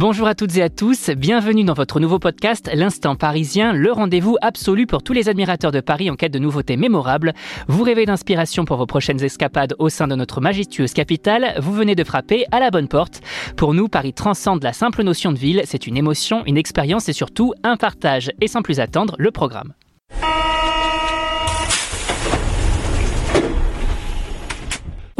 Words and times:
Bonjour 0.00 0.28
à 0.28 0.34
toutes 0.34 0.56
et 0.56 0.62
à 0.62 0.70
tous, 0.70 1.10
bienvenue 1.10 1.62
dans 1.62 1.74
votre 1.74 2.00
nouveau 2.00 2.18
podcast 2.18 2.70
L'Instant 2.72 3.16
Parisien, 3.16 3.74
le 3.74 3.92
rendez-vous 3.92 4.38
absolu 4.40 4.86
pour 4.86 5.02
tous 5.02 5.12
les 5.12 5.28
admirateurs 5.28 5.72
de 5.72 5.80
Paris 5.80 6.08
en 6.08 6.16
quête 6.16 6.32
de 6.32 6.38
nouveautés 6.38 6.78
mémorables. 6.78 7.34
Vous 7.68 7.82
rêvez 7.82 8.06
d'inspiration 8.06 8.64
pour 8.64 8.78
vos 8.78 8.86
prochaines 8.86 9.22
escapades 9.22 9.74
au 9.78 9.90
sein 9.90 10.08
de 10.08 10.14
notre 10.14 10.40
majestueuse 10.40 10.94
capitale, 10.94 11.52
vous 11.60 11.74
venez 11.74 11.94
de 11.96 12.02
frapper 12.02 12.46
à 12.50 12.60
la 12.60 12.70
bonne 12.70 12.88
porte. 12.88 13.20
Pour 13.58 13.74
nous, 13.74 13.88
Paris 13.88 14.14
transcende 14.14 14.62
la 14.62 14.72
simple 14.72 15.02
notion 15.02 15.32
de 15.32 15.38
ville, 15.38 15.60
c'est 15.66 15.86
une 15.86 15.98
émotion, 15.98 16.44
une 16.46 16.56
expérience 16.56 17.10
et 17.10 17.12
surtout 17.12 17.52
un 17.62 17.76
partage. 17.76 18.30
Et 18.40 18.48
sans 18.48 18.62
plus 18.62 18.80
attendre, 18.80 19.16
le 19.18 19.30
programme. 19.30 19.74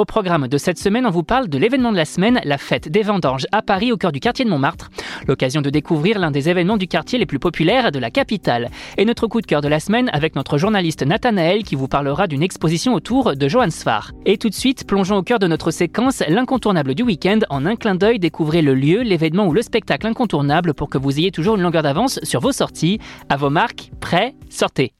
Au 0.00 0.06
programme 0.06 0.48
de 0.48 0.56
cette 0.56 0.78
semaine, 0.78 1.04
on 1.04 1.10
vous 1.10 1.22
parle 1.22 1.48
de 1.48 1.58
l'événement 1.58 1.92
de 1.92 1.98
la 1.98 2.06
semaine, 2.06 2.40
la 2.44 2.56
fête 2.56 2.88
des 2.88 3.02
vendanges 3.02 3.46
à 3.52 3.60
Paris 3.60 3.92
au 3.92 3.98
cœur 3.98 4.12
du 4.12 4.18
quartier 4.18 4.46
de 4.46 4.50
Montmartre. 4.50 4.88
L'occasion 5.28 5.60
de 5.60 5.68
découvrir 5.68 6.18
l'un 6.18 6.30
des 6.30 6.48
événements 6.48 6.78
du 6.78 6.88
quartier 6.88 7.18
les 7.18 7.26
plus 7.26 7.38
populaires 7.38 7.92
de 7.92 7.98
la 7.98 8.10
capitale. 8.10 8.70
Et 8.96 9.04
notre 9.04 9.26
coup 9.26 9.42
de 9.42 9.46
cœur 9.46 9.60
de 9.60 9.68
la 9.68 9.78
semaine 9.78 10.08
avec 10.14 10.36
notre 10.36 10.56
journaliste 10.56 11.02
Nathanaël 11.02 11.64
qui 11.64 11.74
vous 11.74 11.86
parlera 11.86 12.28
d'une 12.28 12.42
exposition 12.42 12.94
autour 12.94 13.36
de 13.36 13.46
Johann 13.46 13.70
Sfar. 13.70 14.12
Et 14.24 14.38
tout 14.38 14.48
de 14.48 14.54
suite, 14.54 14.86
plongeons 14.86 15.18
au 15.18 15.22
cœur 15.22 15.38
de 15.38 15.46
notre 15.46 15.70
séquence 15.70 16.22
l'incontournable 16.26 16.94
du 16.94 17.02
week-end. 17.02 17.40
En 17.50 17.66
un 17.66 17.76
clin 17.76 17.94
d'œil, 17.94 18.18
découvrez 18.18 18.62
le 18.62 18.74
lieu, 18.74 19.02
l'événement 19.02 19.48
ou 19.48 19.52
le 19.52 19.60
spectacle 19.60 20.06
incontournable 20.06 20.72
pour 20.72 20.88
que 20.88 20.96
vous 20.96 21.18
ayez 21.18 21.30
toujours 21.30 21.56
une 21.56 21.62
longueur 21.62 21.82
d'avance 21.82 22.20
sur 22.22 22.40
vos 22.40 22.52
sorties. 22.52 23.00
À 23.28 23.36
vos 23.36 23.50
marques, 23.50 23.90
prêts, 24.00 24.34
sortez. 24.48 24.94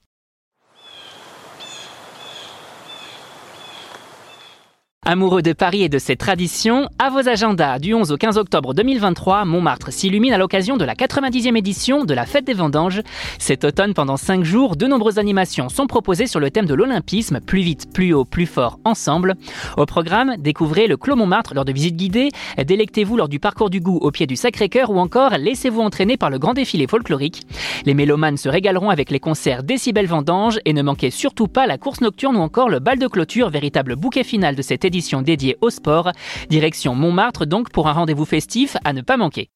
Amoureux 5.07 5.41
de 5.41 5.55
Paris 5.55 5.83
et 5.83 5.89
de 5.89 5.99
ses 5.99 6.15
traditions, 6.15 6.87
à 6.99 7.09
vos 7.09 7.27
agendas 7.27 7.79
du 7.79 7.95
11 7.95 8.13
au 8.13 8.19
15 8.19 8.37
octobre 8.37 8.75
2023, 8.75 9.47
Montmartre 9.47 9.91
s'illumine 9.91 10.35
à 10.35 10.39
l'occasion 10.39 10.77
de 10.77 10.85
la 10.85 10.95
90e 10.95 11.57
édition 11.57 12.05
de 12.05 12.13
la 12.13 12.27
Fête 12.27 12.45
des 12.45 12.53
Vendanges. 12.53 13.01
Cet 13.39 13.65
automne, 13.65 13.95
pendant 13.95 14.19
5 14.19 14.45
jours, 14.45 14.77
de 14.77 14.87
nombreuses 14.87 15.19
animations 15.19 15.71
sont 15.71 15.87
proposées 15.87 16.27
sur 16.27 16.39
le 16.39 16.51
thème 16.51 16.67
de 16.67 16.75
l'Olympisme, 16.75 17.41
plus 17.41 17.63
vite, 17.63 17.91
plus 17.95 18.13
haut, 18.13 18.27
plus 18.27 18.45
fort, 18.45 18.79
ensemble. 18.85 19.37
Au 19.79 19.87
programme, 19.87 20.35
découvrez 20.39 20.87
le 20.87 20.99
Clos 20.99 21.17
Montmartre 21.17 21.55
lors 21.55 21.65
de 21.65 21.73
visites 21.73 21.97
guidées, 21.97 22.29
délectez-vous 22.63 23.17
lors 23.17 23.31
du 23.31 23.41
parcours 23.41 23.71
du 23.71 23.81
goût 23.81 23.99
au 24.03 24.11
pied 24.11 24.27
du 24.27 24.37
Sacré-Cœur 24.37 24.91
ou 24.91 24.99
encore 24.99 25.31
laissez-vous 25.39 25.81
entraîner 25.81 26.19
par 26.19 26.29
le 26.29 26.39
grand 26.39 26.53
défilé 26.53 26.87
folklorique. 26.87 27.47
Les 27.87 27.95
mélomanes 27.95 28.37
se 28.37 28.51
régaleront 28.51 28.91
avec 28.91 29.11
les 29.11 29.19
concerts 29.19 29.63
Décibel 29.63 30.07
Vendanges 30.07 30.61
et 30.67 30.75
ne 30.75 30.83
manquez 30.83 31.11
surtout 31.11 31.49
pas 31.49 31.67
la 31.67 31.79
course 31.79 32.03
nocturne 32.03 32.37
ou 32.37 32.41
encore 32.41 32.69
le 32.69 32.81
bal 32.81 32.99
de 32.99 33.07
clôture, 33.07 33.49
véritable 33.49 33.97
bouquet 33.97 34.25
final 34.25 34.55
de 34.55 34.61
cette 34.61 34.85
édition 34.91 35.23
dédiée 35.23 35.57
au 35.61 35.71
sport. 35.71 36.11
Direction 36.49 36.97
Montmartre 36.97 37.47
donc 37.47 37.71
pour 37.71 37.87
un 37.87 37.93
rendez-vous 37.93 38.25
festif 38.25 38.77
à 38.85 38.93
ne 38.93 39.01
pas 39.01 39.17
manquer. 39.17 39.49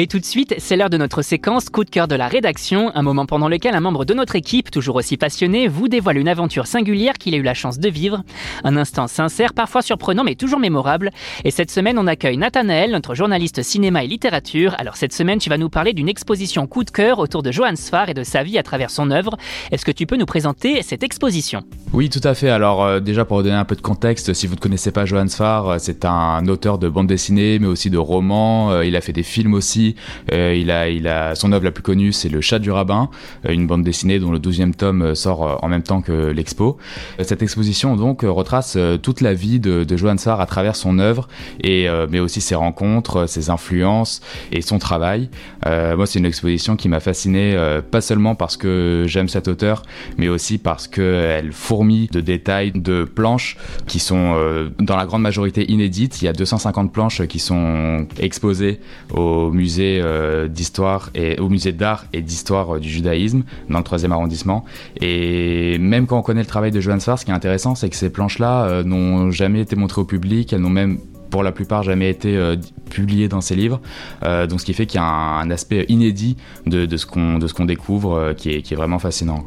Et 0.00 0.06
tout 0.06 0.20
de 0.20 0.24
suite, 0.24 0.54
c'est 0.58 0.76
l'heure 0.76 0.90
de 0.90 0.96
notre 0.96 1.22
séquence 1.22 1.70
coup 1.70 1.82
de 1.82 1.90
cœur 1.90 2.06
de 2.06 2.14
la 2.14 2.28
rédaction, 2.28 2.92
un 2.94 3.02
moment 3.02 3.26
pendant 3.26 3.48
lequel 3.48 3.74
un 3.74 3.80
membre 3.80 4.04
de 4.04 4.14
notre 4.14 4.36
équipe, 4.36 4.70
toujours 4.70 4.94
aussi 4.94 5.16
passionné, 5.16 5.66
vous 5.66 5.88
dévoile 5.88 6.18
une 6.18 6.28
aventure 6.28 6.68
singulière 6.68 7.14
qu'il 7.14 7.34
a 7.34 7.36
eu 7.36 7.42
la 7.42 7.52
chance 7.52 7.80
de 7.80 7.88
vivre. 7.88 8.22
Un 8.62 8.76
instant 8.76 9.08
sincère, 9.08 9.54
parfois 9.54 9.82
surprenant, 9.82 10.22
mais 10.22 10.36
toujours 10.36 10.60
mémorable. 10.60 11.10
Et 11.42 11.50
cette 11.50 11.72
semaine, 11.72 11.98
on 11.98 12.06
accueille 12.06 12.36
Nathanaël, 12.36 12.92
notre 12.92 13.16
journaliste 13.16 13.64
cinéma 13.64 14.04
et 14.04 14.06
littérature. 14.06 14.76
Alors 14.78 14.94
cette 14.94 15.12
semaine, 15.12 15.40
tu 15.40 15.50
vas 15.50 15.58
nous 15.58 15.68
parler 15.68 15.94
d'une 15.94 16.08
exposition 16.08 16.68
coup 16.68 16.84
de 16.84 16.92
cœur 16.92 17.18
autour 17.18 17.42
de 17.42 17.50
Johann 17.50 17.74
Sfar 17.74 18.08
et 18.08 18.14
de 18.14 18.22
sa 18.22 18.44
vie 18.44 18.56
à 18.56 18.62
travers 18.62 18.90
son 18.90 19.10
œuvre. 19.10 19.36
Est-ce 19.72 19.84
que 19.84 19.90
tu 19.90 20.06
peux 20.06 20.16
nous 20.16 20.26
présenter 20.26 20.80
cette 20.82 21.02
exposition? 21.02 21.64
Oui, 21.92 22.08
tout 22.08 22.20
à 22.22 22.34
fait. 22.34 22.50
Alors 22.50 22.84
euh, 22.84 23.00
déjà 23.00 23.24
pour 23.24 23.42
donner 23.42 23.56
un 23.56 23.64
peu 23.64 23.74
de 23.74 23.80
contexte, 23.80 24.32
si 24.32 24.46
vous 24.46 24.54
ne 24.54 24.60
connaissez 24.60 24.92
pas 24.92 25.06
Johann 25.06 25.28
Sfar, 25.28 25.68
euh, 25.68 25.76
c'est 25.80 26.04
un 26.04 26.46
auteur 26.46 26.78
de 26.78 26.88
bande 26.88 27.08
dessinée, 27.08 27.58
mais 27.58 27.66
aussi 27.66 27.90
de 27.90 27.98
romans. 27.98 28.70
Euh, 28.70 28.84
il 28.84 28.94
a 28.94 29.00
fait 29.00 29.12
des 29.12 29.24
films 29.24 29.54
aussi. 29.54 29.87
Euh, 30.32 30.54
il, 30.54 31.08
a, 31.08 31.34
son 31.34 31.52
œuvre 31.52 31.64
la 31.64 31.70
plus 31.70 31.82
connue, 31.82 32.12
c'est 32.12 32.28
Le 32.28 32.40
Chat 32.40 32.58
du 32.58 32.70
Rabbin, 32.70 33.10
euh, 33.46 33.52
une 33.52 33.66
bande 33.66 33.82
dessinée 33.82 34.18
dont 34.18 34.30
le 34.30 34.38
12e 34.38 34.74
tome 34.74 35.02
euh, 35.02 35.14
sort 35.14 35.62
en 35.62 35.68
même 35.68 35.82
temps 35.82 36.00
que 36.00 36.30
l'expo. 36.30 36.78
Cette 37.22 37.42
exposition 37.42 37.96
donc 37.96 38.22
retrace 38.22 38.78
toute 39.02 39.20
la 39.20 39.34
vie 39.34 39.60
de, 39.60 39.84
de 39.84 39.96
Johann 39.96 40.18
Sarr 40.18 40.40
à 40.40 40.46
travers 40.46 40.76
son 40.76 40.98
œuvre, 40.98 41.28
et, 41.62 41.88
mais 42.10 42.20
aussi 42.20 42.40
ses 42.40 42.54
rencontres, 42.54 43.26
ses 43.26 43.50
influences 43.50 44.20
et 44.52 44.62
son 44.62 44.78
travail. 44.78 45.28
moi, 45.64 46.06
c'est 46.06 46.18
une 46.18 46.26
exposition 46.26 46.76
qui 46.76 46.88
m'a 46.88 47.00
fasciné, 47.00 47.56
pas 47.90 48.00
seulement 48.00 48.34
parce 48.34 48.56
que 48.56 49.04
j'aime 49.06 49.28
cet 49.28 49.48
auteur, 49.48 49.82
mais 50.16 50.28
aussi 50.28 50.58
parce 50.58 50.86
qu'elle 50.88 51.52
fourmille 51.52 52.08
de 52.08 52.20
détails, 52.20 52.72
de 52.72 53.04
planches 53.04 53.56
qui 53.86 53.98
sont 53.98 54.34
dans 54.78 54.96
la 54.96 55.06
grande 55.06 55.22
majorité 55.22 55.70
inédites. 55.70 56.22
Il 56.22 56.26
y 56.26 56.28
a 56.28 56.32
250 56.32 56.92
planches 56.92 57.26
qui 57.26 57.38
sont 57.38 58.06
exposées 58.18 58.80
au 59.10 59.50
musée 59.50 59.77
euh, 59.80 60.48
d'histoire 60.48 61.10
et 61.14 61.38
au 61.38 61.48
musée 61.48 61.72
d'art 61.72 62.06
et 62.12 62.20
d'histoire 62.20 62.76
euh, 62.76 62.80
du 62.80 62.88
judaïsme 62.88 63.42
dans 63.68 63.78
le 63.78 63.84
3 63.84 64.04
arrondissement. 64.10 64.64
Et 65.00 65.78
même 65.78 66.06
quand 66.06 66.18
on 66.18 66.22
connaît 66.22 66.40
le 66.40 66.46
travail 66.46 66.70
de 66.70 66.80
Johann 66.80 67.00
Sfar, 67.00 67.18
ce 67.18 67.24
qui 67.24 67.30
est 67.30 67.34
intéressant, 67.34 67.74
c'est 67.74 67.88
que 67.88 67.96
ces 67.96 68.10
planches-là 68.10 68.64
euh, 68.64 68.82
n'ont 68.84 69.30
jamais 69.30 69.60
été 69.60 69.76
montrées 69.76 70.00
au 70.00 70.04
public, 70.04 70.52
elles 70.52 70.60
n'ont 70.60 70.70
même 70.70 70.98
pour 71.30 71.42
la 71.42 71.52
plupart 71.52 71.82
jamais 71.82 72.10
été 72.10 72.36
euh, 72.36 72.56
publié 72.90 73.28
dans 73.28 73.40
ses 73.40 73.54
livres. 73.54 73.80
Euh, 74.24 74.46
donc 74.46 74.60
ce 74.60 74.64
qui 74.64 74.72
fait 74.72 74.86
qu'il 74.86 75.00
y 75.00 75.02
a 75.02 75.06
un, 75.06 75.50
aspect 75.50 75.86
inédit 75.88 76.36
de, 76.66 76.86
de 76.86 76.96
ce 76.96 77.06
qu'on 77.06 77.64
découvre 77.64 78.14
euh, 78.14 78.34
qui, 78.34 78.50
est, 78.50 78.62
qui, 78.62 78.74
est, 78.74 78.76
vraiment 78.76 78.98
fascinant. 78.98 79.44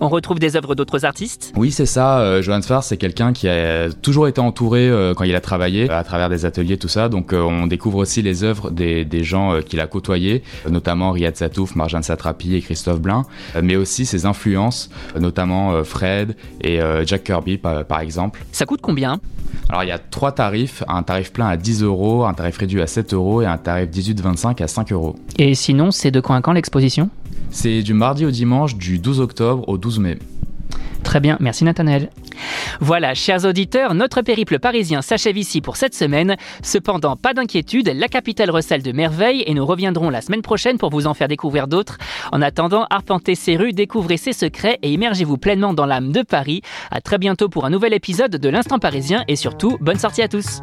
On 0.00 0.08
retrouve 0.08 0.38
des 0.38 0.56
œuvres 0.56 0.74
d'autres 0.74 1.04
artistes? 1.04 1.52
Oui, 1.56 1.70
c'est 1.70 1.86
ça. 1.86 2.40
Johannes 2.40 2.62
Farr, 2.62 2.82
c'est 2.82 2.96
quelqu'un 2.96 3.32
qui 3.32 3.48
a 3.48 3.90
toujours 3.90 4.26
été 4.28 4.40
entouré 4.40 4.90
quand 5.16 5.24
il 5.24 5.34
a 5.34 5.40
travaillé 5.40 5.90
à 5.90 6.02
travers 6.04 6.28
des 6.28 6.44
ateliers, 6.44 6.76
tout 6.76 6.88
ça. 6.88 7.08
Donc 7.08 7.32
on 7.32 7.66
découvre 7.66 7.98
aussi 7.98 8.22
les 8.22 8.42
œuvres 8.42 8.70
des, 8.70 9.04
des 9.04 9.22
gens 9.22 9.60
qu'il 9.60 9.80
a 9.80 9.86
côtoyés, 9.86 10.42
notamment 10.68 11.12
Riyad 11.12 11.36
Satouf, 11.36 11.76
Marjane 11.76 12.02
Satrapi 12.02 12.56
et 12.56 12.60
Christophe 12.60 13.00
Blain, 13.00 13.24
mais 13.62 13.76
aussi 13.76 14.06
ses 14.06 14.26
influences, 14.26 14.90
notamment 15.18 15.84
Fred 15.84 16.36
et 16.60 16.80
Jack 17.06 17.24
Kirby 17.24 17.58
par, 17.58 17.84
par 17.84 18.00
exemple. 18.00 18.42
Ça 18.52 18.66
coûte 18.66 18.80
combien? 18.82 19.20
Alors 19.68 19.82
il 19.82 19.88
y 19.88 19.92
a 19.92 19.98
trois 19.98 20.32
tarifs, 20.32 20.82
un 20.88 21.02
tarif 21.14 21.32
plein 21.32 21.46
à 21.46 21.56
10 21.56 21.84
euros, 21.84 22.24
un 22.24 22.34
tarif 22.34 22.58
réduit 22.58 22.82
à 22.82 22.88
7 22.88 23.14
euros 23.14 23.40
et 23.40 23.46
un 23.46 23.56
tarif 23.56 23.88
18-25 23.88 24.60
à 24.60 24.66
5 24.66 24.90
euros. 24.90 25.14
Et 25.38 25.54
sinon, 25.54 25.92
c'est 25.92 26.10
de 26.10 26.18
quand 26.18 26.34
à 26.34 26.40
quand 26.40 26.52
l'exposition? 26.52 27.08
C'est 27.50 27.82
du 27.82 27.94
mardi 27.94 28.26
au 28.26 28.32
dimanche, 28.32 28.74
du 28.74 28.98
12 28.98 29.20
octobre 29.20 29.62
au 29.68 29.78
12 29.78 30.00
mai. 30.00 30.18
Très 31.04 31.20
bien, 31.20 31.36
merci 31.38 31.62
Nathanaël. 31.62 32.10
Voilà, 32.80 33.14
chers 33.14 33.44
auditeurs, 33.44 33.94
notre 33.94 34.22
périple 34.22 34.58
parisien 34.58 35.02
s'achève 35.02 35.36
ici 35.36 35.60
pour 35.60 35.76
cette 35.76 35.94
semaine. 35.94 36.34
Cependant, 36.64 37.14
pas 37.14 37.32
d'inquiétude, 37.32 37.92
la 37.94 38.08
capitale 38.08 38.50
recèle 38.50 38.82
de 38.82 38.90
merveilles 38.90 39.44
et 39.46 39.54
nous 39.54 39.64
reviendrons 39.64 40.10
la 40.10 40.20
semaine 40.20 40.42
prochaine 40.42 40.78
pour 40.78 40.90
vous 40.90 41.06
en 41.06 41.14
faire 41.14 41.28
découvrir 41.28 41.68
d'autres. 41.68 41.98
En 42.32 42.42
attendant, 42.42 42.86
arpentez 42.90 43.36
ses 43.36 43.54
rues, 43.54 43.72
découvrez 43.72 44.16
ses 44.16 44.32
secrets 44.32 44.80
et 44.82 44.92
immergez-vous 44.92 45.38
pleinement 45.38 45.74
dans 45.74 45.86
l'âme 45.86 46.10
de 46.10 46.22
Paris. 46.22 46.62
À 46.90 47.00
très 47.00 47.18
bientôt 47.18 47.48
pour 47.48 47.66
un 47.66 47.70
nouvel 47.70 47.92
épisode 47.92 48.32
de 48.32 48.48
l'Instant 48.48 48.80
parisien 48.80 49.22
et 49.28 49.36
surtout, 49.36 49.78
bonne 49.80 50.00
sortie 50.00 50.22
à 50.22 50.26
tous. 50.26 50.60